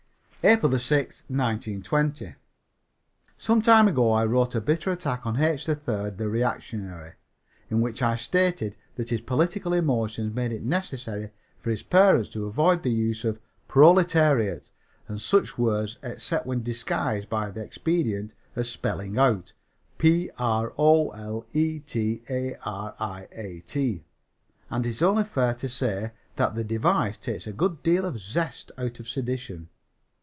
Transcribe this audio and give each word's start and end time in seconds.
APRIL 0.43 0.79
6, 0.79 1.25
1920. 1.27 2.33
Some 3.37 3.61
time 3.61 3.87
ago 3.87 4.11
I 4.11 4.25
wrote 4.25 4.55
a 4.55 4.59
bitter 4.59 4.89
attack 4.89 5.23
on 5.23 5.39
H. 5.39 5.67
3rd, 5.67 6.17
the 6.17 6.29
reactionary, 6.29 7.11
in 7.69 7.79
which 7.79 8.01
I 8.01 8.15
stated 8.15 8.75
that 8.95 9.09
his 9.09 9.21
political 9.21 9.71
emotions 9.71 10.33
made 10.33 10.51
it 10.51 10.63
necessary 10.63 11.29
for 11.59 11.69
his 11.69 11.83
parents 11.83 12.27
to 12.29 12.47
avoid 12.47 12.81
the 12.81 12.89
use 12.89 13.23
of 13.23 13.39
"proletariat" 13.67 14.71
and 15.07 15.21
such 15.21 15.59
words 15.59 15.99
except 16.01 16.47
when 16.47 16.63
disguised 16.63 17.29
by 17.29 17.51
the 17.51 17.61
expedient 17.63 18.33
of 18.55 18.65
spelling 18.65 19.19
out 19.19 19.53
"p 19.99 20.31
r 20.39 20.73
o 20.75 21.11
l 21.11 21.45
e 21.53 21.81
t 21.81 22.23
a 22.31 22.55
r 22.65 22.95
i 22.99 23.27
a 23.33 23.59
t." 23.59 24.03
And 24.71 24.87
it 24.87 24.89
is 24.89 25.03
only 25.03 25.23
fair 25.23 25.53
to 25.53 25.69
say 25.69 26.13
that 26.37 26.55
the 26.55 26.63
device 26.63 27.17
takes 27.19 27.45
a 27.45 27.53
good 27.53 27.83
deal 27.83 28.05
of 28.07 28.13
the 28.13 28.19
zest 28.19 28.71
out 28.79 28.99
of 28.99 29.07
sedition. 29.07 29.69